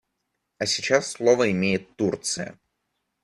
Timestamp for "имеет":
1.51-1.95